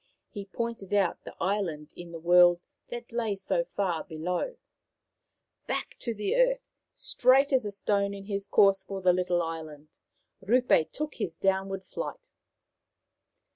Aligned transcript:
He 0.31 0.45
pointed 0.47 0.95
out 0.95 1.23
the 1.25 1.35
island 1.39 1.93
in 1.95 2.11
the 2.11 2.17
world 2.19 2.59
that 2.87 3.11
lay 3.11 3.35
so 3.35 3.63
far 3.63 4.03
below. 4.03 4.57
Back 5.67 5.95
to 5.99 6.15
the 6.15 6.35
earth, 6.35 6.71
straight 6.91 7.53
as 7.53 7.65
a 7.65 7.71
stone 7.71 8.11
in 8.15 8.25
his 8.25 8.47
course 8.47 8.83
for 8.83 8.99
the 8.99 9.13
little 9.13 9.43
island, 9.43 9.89
Rupe 10.41 10.91
took 10.91 11.13
his 11.17 11.35
down 11.35 11.67
ward 11.67 11.85
flight. 11.85 12.29